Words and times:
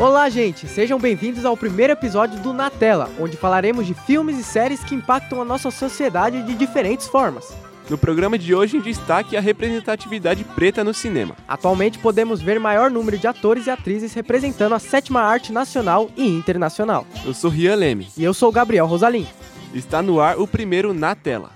Olá, 0.00 0.30
gente! 0.30 0.66
Sejam 0.66 0.98
bem-vindos 0.98 1.44
ao 1.44 1.54
primeiro 1.54 1.92
episódio 1.92 2.40
do 2.40 2.54
Na 2.54 2.70
Tela, 2.70 3.10
onde 3.20 3.36
falaremos 3.36 3.86
de 3.86 3.92
filmes 3.92 4.38
e 4.38 4.42
séries 4.42 4.82
que 4.82 4.94
impactam 4.94 5.42
a 5.42 5.44
nossa 5.44 5.70
sociedade 5.70 6.42
de 6.42 6.54
diferentes 6.54 7.06
formas. 7.06 7.52
No 7.90 7.98
programa 7.98 8.38
de 8.38 8.54
hoje, 8.54 8.78
em 8.78 8.80
destaque 8.80 9.36
a 9.36 9.42
representatividade 9.42 10.42
preta 10.42 10.82
no 10.82 10.94
cinema. 10.94 11.36
Atualmente 11.46 11.98
podemos 11.98 12.40
ver 12.40 12.58
maior 12.58 12.90
número 12.90 13.18
de 13.18 13.26
atores 13.26 13.66
e 13.66 13.70
atrizes 13.70 14.14
representando 14.14 14.74
a 14.74 14.78
sétima 14.78 15.20
arte 15.20 15.52
nacional 15.52 16.10
e 16.16 16.26
internacional. 16.26 17.06
Eu 17.22 17.34
sou 17.34 17.50
Rian 17.50 17.74
Leme. 17.74 18.08
E 18.16 18.24
eu 18.24 18.32
sou 18.32 18.50
Gabriel 18.50 18.86
Rosalim. 18.86 19.26
Está 19.74 20.00
no 20.00 20.18
ar 20.18 20.38
o 20.40 20.46
primeiro 20.46 20.94
Na 20.94 21.14
Tela. 21.14 21.50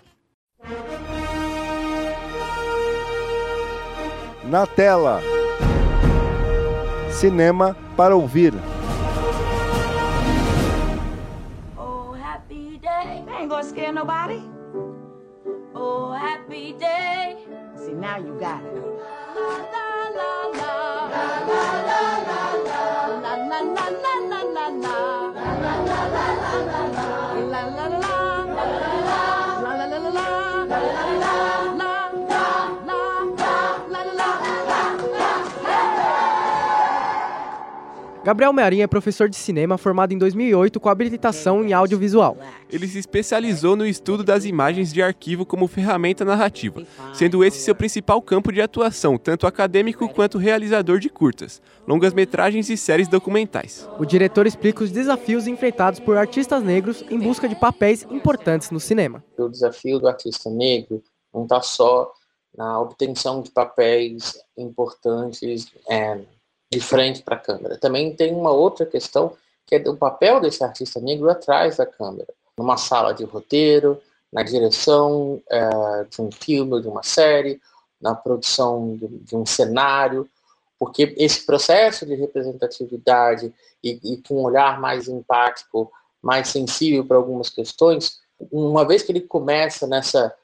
Na 4.44 4.66
Tela. 4.66 5.33
Cinema 7.14 7.76
para 7.96 8.16
ouvir. 8.16 8.52
Oh, 11.78 12.12
happy 12.12 12.78
day. 12.78 13.24
Ain't 13.38 13.48
gonna 13.48 13.62
scare 13.62 13.92
nobody. 13.92 14.42
Oh, 15.76 16.12
happy 16.12 16.72
day. 16.72 17.36
See, 17.76 17.92
now 17.92 18.18
you 18.18 18.34
got 18.40 18.60
it. 18.64 18.82
La 19.34 19.46
la 19.72 19.88
la 20.18 20.30
la. 20.58 20.74
La 21.08 21.26
la 21.50 21.62
la 21.88 22.02
la 22.28 22.42
la. 22.66 22.82
La 23.22 23.34
la 23.36 23.60
la 23.62 23.86
la 24.02 24.14
la 24.30 24.40
la 24.56 24.66
la. 24.82 24.98
La 25.34 25.54
la 25.54 26.02
la 26.08 27.33
Gabriel 38.24 38.54
Mearinha 38.54 38.84
é 38.84 38.86
professor 38.86 39.28
de 39.28 39.36
cinema 39.36 39.76
formado 39.76 40.12
em 40.14 40.18
2008 40.18 40.80
com 40.80 40.88
habilitação 40.88 41.62
em 41.62 41.74
audiovisual. 41.74 42.38
Ele 42.72 42.88
se 42.88 42.98
especializou 42.98 43.76
no 43.76 43.86
estudo 43.86 44.24
das 44.24 44.46
imagens 44.46 44.90
de 44.90 45.02
arquivo 45.02 45.44
como 45.44 45.68
ferramenta 45.68 46.24
narrativa, 46.24 46.86
sendo 47.12 47.44
esse 47.44 47.58
seu 47.58 47.74
principal 47.74 48.22
campo 48.22 48.50
de 48.50 48.62
atuação, 48.62 49.18
tanto 49.18 49.46
acadêmico 49.46 50.08
quanto 50.08 50.38
realizador 50.38 50.98
de 50.98 51.10
curtas, 51.10 51.60
longas-metragens 51.86 52.70
e 52.70 52.78
séries 52.78 53.08
documentais. 53.08 53.86
O 53.98 54.06
diretor 54.06 54.46
explica 54.46 54.82
os 54.82 54.90
desafios 54.90 55.46
enfrentados 55.46 56.00
por 56.00 56.16
artistas 56.16 56.62
negros 56.62 57.04
em 57.10 57.18
busca 57.18 57.46
de 57.46 57.54
papéis 57.54 58.06
importantes 58.10 58.70
no 58.70 58.80
cinema. 58.80 59.22
O 59.36 59.50
desafio 59.50 59.98
do 59.98 60.08
artista 60.08 60.48
negro 60.48 61.02
não 61.32 61.42
está 61.42 61.60
só 61.60 62.10
na 62.56 62.80
obtenção 62.80 63.42
de 63.42 63.50
papéis 63.50 64.42
importantes 64.56 65.66
é, 65.90 66.20
de 66.70 66.80
frente 66.80 67.22
para 67.22 67.36
a 67.36 67.38
câmera. 67.38 67.78
Também 67.78 68.14
tem 68.14 68.34
uma 68.34 68.50
outra 68.50 68.84
questão, 68.84 69.36
que 69.66 69.76
é 69.76 69.88
o 69.88 69.96
papel 69.96 70.40
desse 70.40 70.62
artista 70.62 71.00
negro 71.00 71.30
atrás 71.30 71.76
da 71.76 71.86
câmera, 71.86 72.28
numa 72.56 72.76
sala 72.76 73.12
de 73.12 73.24
roteiro, 73.24 74.00
na 74.32 74.42
direção 74.42 75.40
é, 75.48 76.04
de 76.10 76.20
um 76.20 76.30
filme, 76.30 76.82
de 76.82 76.88
uma 76.88 77.02
série, 77.02 77.60
na 78.00 78.14
produção 78.14 78.96
de, 78.96 79.06
de, 79.06 79.36
um 79.36 79.46
cenário, 79.46 80.28
porque 80.78 81.14
esse 81.16 81.46
processo 81.46 82.04
de 82.04 82.14
representatividade 82.14 83.52
e, 83.82 84.00
e 84.02 84.22
com 84.22 84.34
um 84.34 84.42
olhar 84.42 84.80
mais 84.80 85.08
empático, 85.08 85.90
mais 86.20 86.48
sensível 86.48 87.04
para 87.04 87.16
algumas 87.16 87.48
questões, 87.48 88.20
uma 88.50 88.84
vez 88.84 89.02
que 89.02 89.12
ele 89.12 89.20
começa 89.20 89.86
nessa 89.86 90.34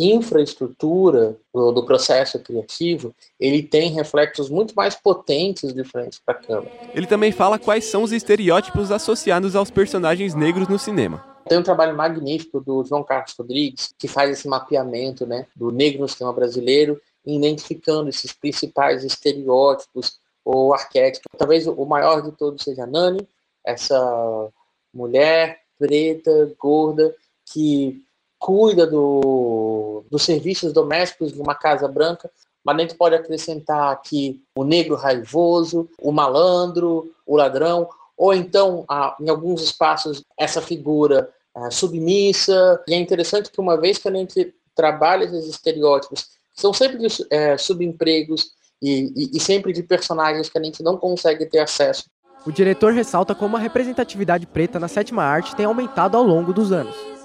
infraestrutura 0.00 1.36
do, 1.52 1.72
do, 1.72 1.84
processo 1.84 2.38
criativo, 2.38 3.12
ele 3.38 3.62
tem 3.62 3.90
reflexos 3.90 4.48
muito 4.48 4.72
mais 4.74 4.94
potentes 4.94 5.72
de 5.72 5.82
frente 5.82 6.20
para 6.24 6.34
a 6.34 6.38
câmera. 6.38 6.72
Ele 6.94 7.06
também 7.06 7.32
fala 7.32 7.58
quais 7.58 7.84
são 7.84 8.04
os 8.04 8.12
estereótipos 8.12 8.92
associados 8.92 9.56
aos 9.56 9.70
personagens 9.70 10.34
negros 10.34 10.68
no 10.68 10.78
cinema. 10.78 11.24
Tem 11.48 11.58
um 11.58 11.62
trabalho 11.62 11.96
magnífico 11.96 12.60
do 12.60 12.84
João 12.84 13.02
Carlos 13.02 13.34
Rodrigues, 13.36 13.92
que 13.98 14.06
faz 14.06 14.30
esse 14.30 14.46
mapeamento 14.46 15.26
né, 15.26 15.46
do 15.56 15.72
negro 15.72 16.02
no 16.02 16.08
cinema 16.08 16.32
brasileiro, 16.32 17.00
identificando 17.26 18.08
esses 18.08 18.32
principais 18.32 19.02
estereótipos 19.02 20.20
ou 20.44 20.72
arquétipos. 20.72 21.26
Talvez 21.36 21.66
o 21.66 21.84
maior 21.84 22.22
de 22.22 22.32
todos 22.32 22.62
seja 22.62 22.84
a 22.84 22.86
Nani, 22.86 23.26
essa 23.64 24.48
mulher 24.94 25.60
preta, 25.78 26.54
gorda, 26.58 27.14
que 27.52 28.02
cuida 28.38 28.86
do, 28.86 30.04
dos 30.10 30.22
serviços 30.22 30.72
domésticos 30.72 31.32
de 31.32 31.40
uma 31.40 31.54
casa 31.54 31.88
branca, 31.88 32.30
mas 32.64 32.76
a 32.76 32.80
gente 32.80 32.94
pode 32.94 33.14
acrescentar 33.14 33.92
aqui 33.92 34.42
o 34.54 34.64
negro 34.64 34.94
raivoso, 34.94 35.88
o 36.00 36.12
malandro, 36.12 37.12
o 37.26 37.36
ladrão, 37.36 37.88
ou 38.16 38.34
então, 38.34 38.84
em 39.20 39.28
alguns 39.28 39.62
espaços, 39.62 40.24
essa 40.36 40.60
figura 40.60 41.30
submissa. 41.70 42.82
E 42.86 42.94
é 42.94 42.96
interessante 42.96 43.50
que 43.50 43.60
uma 43.60 43.76
vez 43.76 43.98
que 43.98 44.08
a 44.08 44.12
gente 44.12 44.54
trabalha 44.74 45.24
esses 45.24 45.46
estereótipos, 45.46 46.26
são 46.54 46.72
sempre 46.72 46.98
de 46.98 47.08
é, 47.30 47.58
subempregos 47.58 48.52
e, 48.80 49.12
e, 49.16 49.36
e 49.36 49.40
sempre 49.40 49.72
de 49.72 49.82
personagens 49.82 50.48
que 50.48 50.56
a 50.56 50.62
gente 50.62 50.82
não 50.84 50.96
consegue 50.96 51.46
ter 51.46 51.58
acesso. 51.58 52.04
O 52.46 52.52
diretor 52.52 52.92
ressalta 52.92 53.34
como 53.34 53.56
a 53.56 53.60
representatividade 53.60 54.46
preta 54.46 54.78
na 54.78 54.86
sétima 54.86 55.24
arte 55.24 55.56
tem 55.56 55.66
aumentado 55.66 56.16
ao 56.16 56.22
longo 56.22 56.52
dos 56.52 56.70
anos. 56.70 57.17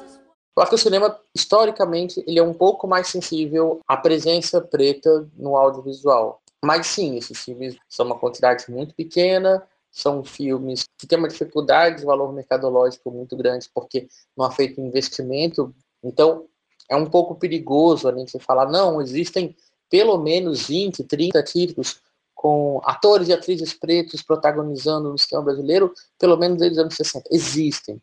Acho 0.56 0.70
que 0.70 0.76
o 0.76 0.80
cinema, 0.80 1.20
historicamente, 1.34 2.24
ele 2.28 2.40
é 2.40 2.44
um 2.44 2.54
pouco 2.54 2.88
mais 2.88 3.08
sensível 3.08 3.80
à 3.88 3.98
presença 3.98 4.62
preta 4.62 5.28
no 5.36 5.58
audiovisual. 5.58 6.42
Mas 6.64 6.88
sim, 6.88 7.18
esses 7.18 7.40
filmes 7.40 7.76
são 7.90 8.06
uma 8.06 8.18
quantidade 8.18 8.66
muito 8.70 8.94
pequena, 8.94 9.68
são 9.92 10.24
filmes 10.24 10.86
que 10.98 11.08
têm 11.08 11.18
uma 11.18 11.28
dificuldade 11.28 11.98
de 11.98 12.06
valor 12.06 12.32
mercadológico 12.32 13.12
muito 13.12 13.36
grande, 13.36 13.70
porque 13.74 14.08
não 14.38 14.46
há 14.46 14.52
feito 14.52 14.80
investimento. 14.80 15.74
Então, 16.04 16.46
é 16.90 16.96
um 16.96 17.06
pouco 17.06 17.36
perigoso 17.36 18.08
a 18.08 18.16
gente 18.16 18.38
falar, 18.40 18.70
não, 18.70 19.02
existem 19.02 19.56
pelo 19.90 20.18
menos 20.18 20.68
20, 20.68 21.04
30 21.04 21.44
títulos 21.44 22.02
com 22.34 22.82
atores 22.84 23.28
e 23.28 23.34
atrizes 23.34 23.74
pretos 23.74 24.22
protagonizando 24.22 25.10
no 25.10 25.18
cinema 25.18 25.46
brasileiro, 25.46 25.94
pelo 26.18 26.38
menos 26.38 26.58
desde 26.58 26.78
os 26.78 26.82
anos 26.82 26.96
60. 26.96 27.30
Existem. 27.32 28.02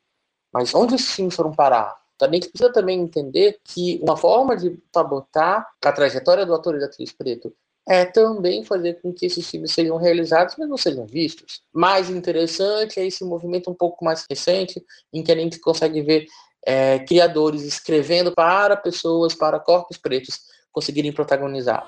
Mas 0.52 0.74
onde 0.74 0.94
esses 0.94 1.10
filmes 1.10 1.34
foram 1.34 1.52
parar? 1.52 2.00
Também 2.20 2.38
gente 2.42 2.50
precisa 2.50 2.70
também 2.70 3.00
entender 3.00 3.58
que 3.64 3.98
uma 4.02 4.14
forma 4.14 4.54
de 4.54 4.78
sabotar 4.94 5.66
a 5.82 5.90
trajetória 5.90 6.44
do 6.44 6.52
ator 6.54 6.76
e 6.76 6.78
da 6.78 6.84
atriz 6.84 7.10
preto 7.12 7.50
é 7.88 8.04
também 8.04 8.62
fazer 8.62 9.00
com 9.00 9.10
que 9.10 9.24
esses 9.24 9.50
filmes 9.50 9.72
sejam 9.72 9.96
realizados, 9.96 10.54
mas 10.58 10.68
não 10.68 10.76
sejam 10.76 11.06
vistos. 11.06 11.62
Mais 11.72 12.10
interessante 12.10 13.00
é 13.00 13.06
esse 13.06 13.24
movimento 13.24 13.70
um 13.70 13.74
pouco 13.74 14.04
mais 14.04 14.26
recente, 14.28 14.84
em 15.10 15.22
que 15.22 15.32
a 15.32 15.34
gente 15.34 15.58
consegue 15.58 16.02
ver 16.02 16.26
é, 16.66 16.98
criadores 16.98 17.62
escrevendo 17.62 18.32
para 18.32 18.76
pessoas, 18.76 19.34
para 19.34 19.58
corpos 19.58 19.96
pretos, 19.96 20.40
conseguirem 20.70 21.12
protagonizar. 21.12 21.86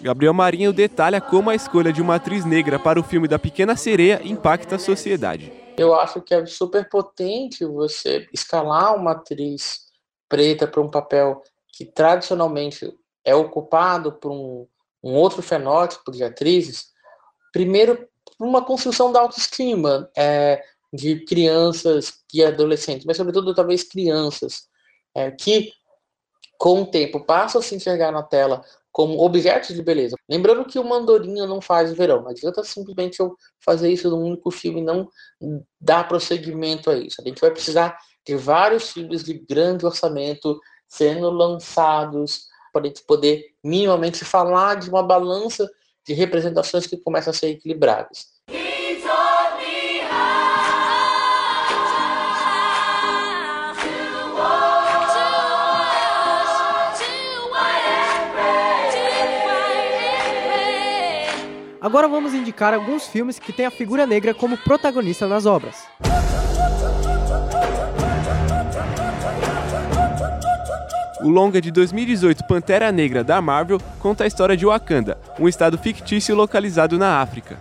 Gabriel 0.00 0.32
Marinho 0.32 0.72
detalha 0.72 1.20
como 1.20 1.50
a 1.50 1.54
escolha 1.54 1.92
de 1.92 2.00
uma 2.00 2.14
atriz 2.14 2.46
negra 2.46 2.78
para 2.78 2.98
o 2.98 3.04
filme 3.04 3.28
da 3.28 3.38
Pequena 3.38 3.76
Sereia 3.76 4.22
impacta 4.24 4.76
a 4.76 4.78
sociedade. 4.78 5.65
Eu 5.78 5.94
acho 5.94 6.20
que 6.22 6.34
é 6.34 6.44
super 6.46 6.88
potente 6.88 7.64
você 7.64 8.28
escalar 8.32 8.94
uma 8.94 9.12
atriz 9.12 9.86
preta 10.28 10.66
para 10.66 10.80
um 10.80 10.90
papel 10.90 11.42
que 11.68 11.84
tradicionalmente 11.84 12.92
é 13.24 13.34
ocupado 13.34 14.12
por 14.12 14.30
um, 14.30 14.66
um 15.02 15.14
outro 15.14 15.42
fenótipo 15.42 16.10
de 16.10 16.24
atrizes. 16.24 16.88
Primeiro, 17.52 18.08
uma 18.38 18.64
construção 18.64 19.12
da 19.12 19.20
autoestima 19.20 20.10
é, 20.16 20.62
de 20.92 21.24
crianças 21.24 22.24
e 22.32 22.44
adolescentes, 22.44 23.04
mas 23.04 23.16
sobretudo 23.16 23.54
talvez 23.54 23.82
crianças 23.82 24.68
é, 25.14 25.30
que 25.30 25.72
com 26.58 26.82
o 26.82 26.86
tempo 26.86 27.20
passam 27.20 27.60
a 27.60 27.64
se 27.64 27.74
enxergar 27.74 28.10
na 28.10 28.22
tela 28.22 28.64
como 28.96 29.22
objetos 29.22 29.76
de 29.76 29.82
beleza. 29.82 30.16
Lembrando 30.26 30.64
que 30.64 30.78
o 30.78 30.82
Mandorinha 30.82 31.46
não 31.46 31.60
faz 31.60 31.92
verão, 31.92 32.22
não 32.22 32.30
adianta 32.30 32.64
simplesmente 32.64 33.20
eu 33.20 33.36
fazer 33.60 33.90
isso 33.90 34.08
num 34.08 34.22
único 34.22 34.50
filme 34.50 34.80
e 34.80 34.82
não 34.82 35.06
dar 35.78 36.08
prosseguimento 36.08 36.88
a 36.88 36.96
isso. 36.96 37.20
A 37.20 37.28
gente 37.28 37.38
vai 37.38 37.50
precisar 37.50 37.98
de 38.26 38.34
vários 38.36 38.90
filmes 38.90 39.22
de 39.22 39.34
grande 39.34 39.84
orçamento 39.84 40.58
sendo 40.88 41.28
lançados 41.28 42.46
para 42.72 42.84
a 42.84 42.86
gente 42.86 43.04
poder 43.04 43.44
minimamente 43.62 44.24
falar 44.24 44.76
de 44.76 44.88
uma 44.88 45.02
balança 45.02 45.70
de 46.06 46.14
representações 46.14 46.86
que 46.86 46.96
começam 46.96 47.32
a 47.32 47.34
ser 47.34 47.48
equilibradas. 47.48 48.28
Agora 61.86 62.08
vamos 62.08 62.34
indicar 62.34 62.74
alguns 62.74 63.06
filmes 63.06 63.38
que 63.38 63.52
têm 63.52 63.64
a 63.64 63.70
figura 63.70 64.08
negra 64.08 64.34
como 64.34 64.58
protagonista 64.58 65.28
nas 65.28 65.46
obras. 65.46 65.86
O 71.20 71.28
longa 71.28 71.60
de 71.60 71.70
2018 71.70 72.44
Pantera 72.48 72.90
Negra 72.90 73.22
da 73.22 73.40
Marvel 73.40 73.80
conta 74.00 74.24
a 74.24 74.26
história 74.26 74.56
de 74.56 74.66
Wakanda, 74.66 75.16
um 75.38 75.46
estado 75.46 75.78
fictício 75.78 76.34
localizado 76.34 76.98
na 76.98 77.20
África. 77.20 77.56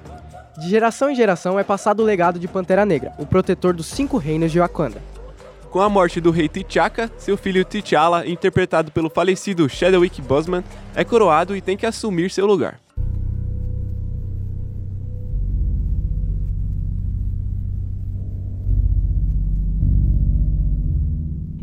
De 0.58 0.68
geração 0.70 1.12
em 1.12 1.16
geração 1.16 1.60
é 1.60 1.64
passado 1.64 2.00
o 2.00 2.04
legado 2.04 2.40
de 2.40 2.48
Pantera 2.48 2.84
Negra, 2.84 3.14
o 3.20 3.28
protetor 3.28 3.76
dos 3.76 3.86
cinco 3.86 4.18
reinos 4.18 4.52
de 4.52 4.58
Wakanda. 4.58 5.04
Com 5.70 5.82
a 5.82 5.88
morte 5.88 6.20
do 6.20 6.32
rei 6.32 6.50
T'Chaka, 6.50 7.12
seu 7.20 7.38
filho 7.38 7.64
T'Challa, 7.64 8.28
interpretado 8.28 8.92
pelo 8.92 9.08
falecido 9.08 9.70
Chadwick 9.70 10.20
Boseman, 10.20 10.64
é 10.96 11.04
coroado 11.04 11.56
e 11.56 11.62
tem 11.62 11.78
que 11.78 11.86
assumir 11.86 12.32
seu 12.32 12.48
lugar. 12.48 12.84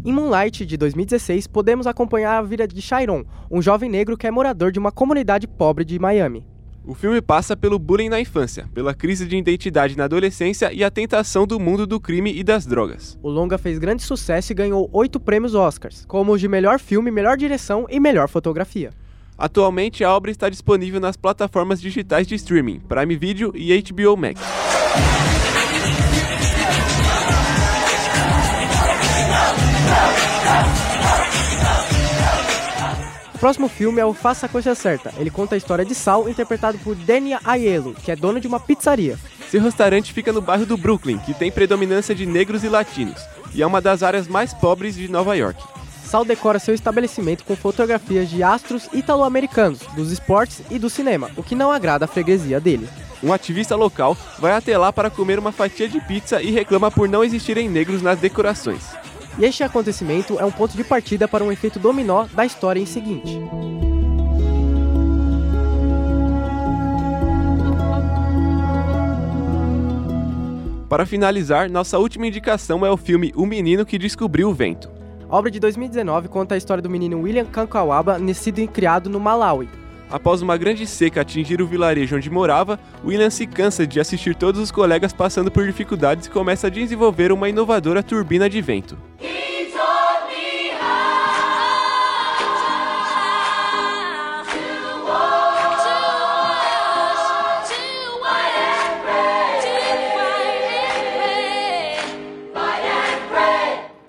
Em 0.04 0.12
Moonlight, 0.12 0.66
de 0.66 0.76
2016, 0.76 1.46
podemos 1.46 1.86
acompanhar 1.86 2.36
a 2.36 2.42
vida 2.42 2.66
de 2.66 2.82
Chiron, 2.82 3.24
um 3.48 3.62
jovem 3.62 3.88
negro 3.88 4.16
que 4.16 4.26
é 4.26 4.32
morador 4.32 4.72
de 4.72 4.78
uma 4.80 4.90
comunidade 4.90 5.46
pobre 5.46 5.84
de 5.84 5.96
Miami. 5.96 6.44
O 6.84 6.92
filme 6.92 7.22
passa 7.22 7.56
pelo 7.56 7.78
bullying 7.78 8.08
na 8.08 8.20
infância, 8.20 8.68
pela 8.74 8.92
crise 8.94 9.24
de 9.26 9.36
identidade 9.36 9.96
na 9.96 10.02
adolescência 10.02 10.72
e 10.72 10.82
a 10.82 10.90
tentação 10.90 11.46
do 11.46 11.60
mundo 11.60 11.86
do 11.86 12.00
crime 12.00 12.36
e 12.36 12.42
das 12.42 12.66
drogas. 12.66 13.16
O 13.22 13.30
longa 13.30 13.56
fez 13.56 13.78
grande 13.78 14.02
sucesso 14.02 14.50
e 14.50 14.56
ganhou 14.56 14.90
oito 14.92 15.20
prêmios 15.20 15.54
Oscars, 15.54 16.04
como 16.08 16.32
os 16.32 16.40
de 16.40 16.48
melhor 16.48 16.80
filme, 16.80 17.08
melhor 17.08 17.36
direção 17.36 17.86
e 17.88 18.00
melhor 18.00 18.28
fotografia. 18.28 18.90
Atualmente, 19.38 20.02
a 20.02 20.12
obra 20.12 20.32
está 20.32 20.48
disponível 20.48 20.98
nas 20.98 21.16
plataformas 21.16 21.80
digitais 21.80 22.26
de 22.26 22.34
streaming, 22.34 22.80
Prime 22.80 23.14
Video 23.14 23.52
e 23.54 23.80
HBO 23.80 24.16
Max. 24.16 24.40
O 33.34 33.38
próximo 33.38 33.68
filme 33.68 34.00
é 34.00 34.04
o 34.04 34.14
Faça 34.14 34.46
a 34.46 34.48
Coisa 34.48 34.74
Certa. 34.74 35.12
Ele 35.16 35.30
conta 35.30 35.54
a 35.54 35.58
história 35.58 35.84
de 35.84 35.94
Sal, 35.94 36.28
interpretado 36.28 36.78
por 36.78 36.94
Danny 36.94 37.32
Aiello, 37.44 37.94
que 37.94 38.10
é 38.10 38.16
dono 38.16 38.40
de 38.40 38.46
uma 38.46 38.60
pizzaria. 38.60 39.18
Seu 39.50 39.60
restaurante 39.60 40.12
fica 40.12 40.32
no 40.32 40.40
bairro 40.40 40.64
do 40.64 40.76
Brooklyn, 40.76 41.18
que 41.18 41.34
tem 41.34 41.50
predominância 41.50 42.14
de 42.14 42.24
negros 42.24 42.64
e 42.64 42.68
latinos, 42.68 43.20
e 43.54 43.62
é 43.62 43.66
uma 43.66 43.80
das 43.80 44.02
áreas 44.02 44.28
mais 44.28 44.54
pobres 44.54 44.94
de 44.94 45.08
Nova 45.08 45.36
York. 45.36 45.62
Sal 46.04 46.24
decora 46.24 46.58
seu 46.58 46.74
estabelecimento 46.74 47.42
com 47.44 47.56
fotografias 47.56 48.30
de 48.30 48.42
astros 48.42 48.88
italo-americanos, 48.92 49.80
dos 49.96 50.12
esportes 50.12 50.62
e 50.70 50.78
do 50.78 50.90
cinema, 50.90 51.30
o 51.36 51.42
que 51.42 51.54
não 51.54 51.72
agrada 51.72 52.04
a 52.04 52.08
freguesia 52.08 52.60
dele. 52.60 52.88
Um 53.22 53.32
ativista 53.32 53.74
local 53.76 54.16
vai 54.38 54.52
até 54.52 54.76
lá 54.76 54.92
para 54.92 55.10
comer 55.10 55.38
uma 55.38 55.52
fatia 55.52 55.88
de 55.88 56.00
pizza 56.00 56.42
e 56.42 56.50
reclama 56.50 56.90
por 56.90 57.08
não 57.08 57.24
existirem 57.24 57.68
negros 57.68 58.02
nas 58.02 58.18
decorações. 58.18 58.82
E 59.38 59.44
este 59.44 59.64
acontecimento 59.64 60.38
é 60.38 60.44
um 60.44 60.50
ponto 60.50 60.76
de 60.76 60.84
partida 60.84 61.26
para 61.26 61.42
um 61.42 61.50
efeito 61.50 61.78
dominó 61.78 62.26
da 62.34 62.44
história 62.44 62.80
em 62.80 62.86
seguinte. 62.86 63.40
Para 70.88 71.06
finalizar, 71.06 71.70
nossa 71.70 71.98
última 71.98 72.26
indicação 72.26 72.84
é 72.84 72.90
o 72.90 72.98
filme 72.98 73.32
O 73.34 73.46
Menino 73.46 73.86
que 73.86 73.96
Descobriu 73.96 74.50
o 74.50 74.54
Vento. 74.54 74.90
A 75.26 75.36
obra 75.38 75.50
de 75.50 75.58
2019 75.58 76.28
conta 76.28 76.54
a 76.54 76.58
história 76.58 76.82
do 76.82 76.90
menino 76.90 77.22
William 77.22 77.46
Kankawaba, 77.46 78.18
nascido 78.18 78.58
e 78.58 78.68
criado 78.68 79.08
no 79.08 79.18
Malawi. 79.18 79.66
Após 80.12 80.42
uma 80.42 80.58
grande 80.58 80.86
seca 80.86 81.22
atingir 81.22 81.62
o 81.62 81.66
vilarejo 81.66 82.16
onde 82.16 82.28
morava, 82.28 82.78
William 83.02 83.30
se 83.30 83.46
cansa 83.46 83.86
de 83.86 83.98
assistir 83.98 84.34
todos 84.34 84.60
os 84.60 84.70
colegas 84.70 85.10
passando 85.10 85.50
por 85.50 85.64
dificuldades 85.64 86.26
e 86.26 86.30
começa 86.30 86.66
a 86.66 86.70
desenvolver 86.70 87.32
uma 87.32 87.48
inovadora 87.48 88.02
turbina 88.02 88.48
de 88.50 88.60
vento. 88.60 88.98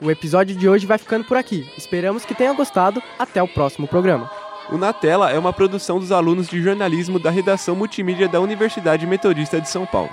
O 0.01 0.11
episódio 0.11 0.53
de 0.53 0.67
hoje 0.67 0.85
vai 0.85 0.97
ficando 0.97 1.23
por 1.23 1.37
aqui. 1.37 1.65
Esperamos 1.77 2.25
que 2.25 2.35
tenha 2.35 2.51
gostado. 2.51 3.01
Até 3.17 3.41
o 3.41 3.47
próximo 3.47 3.87
programa. 3.87 4.42
O 4.69 4.77
Na 4.77 4.93
Tela 4.93 5.29
é 5.31 5.37
uma 5.37 5.51
produção 5.51 5.99
dos 5.99 6.11
alunos 6.11 6.47
de 6.47 6.61
jornalismo 6.61 7.19
da 7.19 7.29
redação 7.29 7.75
multimídia 7.75 8.27
da 8.27 8.39
Universidade 8.39 9.05
Metodista 9.05 9.59
de 9.59 9.69
São 9.69 9.85
Paulo. 9.85 10.09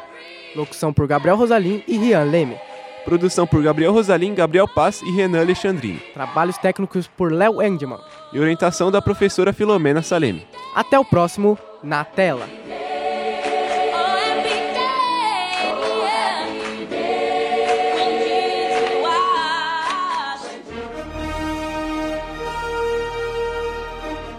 Locução 0.55 0.93
por 0.93 1.07
Gabriel 1.07 1.37
Rosalim 1.37 1.83
e 1.87 1.97
Rian 1.97 2.25
Leme. 2.25 2.57
Produção 3.05 3.47
por 3.47 3.63
Gabriel 3.63 3.93
Rosalim, 3.93 4.35
Gabriel 4.35 4.69
Paz 4.69 5.01
e 5.03 5.11
Renan 5.11 5.41
Alexandrini. 5.41 6.03
Trabalhos 6.13 6.59
técnicos 6.59 7.07
por 7.07 7.33
Léo 7.33 7.63
Endman. 7.63 7.99
E 8.33 8.39
orientação 8.39 8.91
da 8.91 9.01
professora 9.01 9.53
Filomena 9.53 10.03
Saleme. 10.03 10.47
Até 10.75 10.99
o 10.99 11.05
próximo 11.05 11.59
Na 11.83 12.05
Tela. 12.05 12.47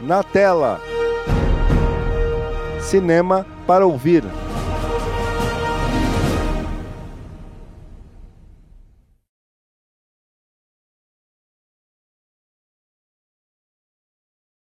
Na 0.02 0.24
tela. 0.24 0.80
Cinema 2.82 3.46
para 3.68 3.86
ouvir. 3.86 4.24